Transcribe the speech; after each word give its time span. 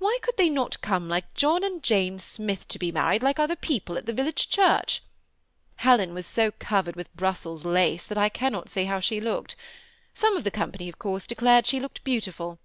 Why 0.00 0.18
could 0.20 0.36
they 0.36 0.48
not 0.48 0.80
come 0.80 1.08
like 1.08 1.32
John 1.34 1.62
and 1.62 1.80
Jane 1.80 2.18
Smith 2.18 2.66
to 2.66 2.76
be 2.80 2.90
married, 2.90 3.22
like 3.22 3.38
other 3.38 3.54
people, 3.54 3.96
at 3.96 4.04
the 4.04 4.12
vil 4.12 4.24
lage 4.24 4.48
church? 4.50 5.00
Helen 5.76 6.12
was 6.12 6.26
so 6.26 6.50
covered 6.58 6.96
with 6.96 7.14
Brussels 7.14 7.64
lace 7.64 8.02
that 8.06 8.18
I 8.18 8.30
cannot 8.30 8.68
say 8.68 8.86
how 8.86 8.98
she 8.98 9.20
looked; 9.20 9.54
some 10.12 10.36
of 10.36 10.42
the 10.42 10.50
com 10.50 10.72
pany, 10.72 10.88
of 10.88 10.98
course, 10.98 11.24
declared 11.24 11.68
she 11.68 11.78
looked 11.78 12.02
beautiful. 12.02 12.58